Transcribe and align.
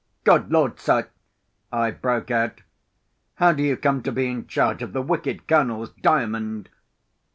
"Good 0.23 0.51
Lord, 0.51 0.79
sir!" 0.79 1.09
I 1.71 1.91
broke 1.91 2.31
out, 2.31 2.63
"how 3.35 3.53
do 3.53 3.61
you 3.61 3.77
come 3.77 4.01
to 4.01 4.11
be 4.11 4.25
in 4.25 4.47
charge 4.47 4.81
of 4.81 4.93
the 4.93 5.01
wicked 5.03 5.47
Colonel's 5.47 5.91
Diamond?" 5.91 6.69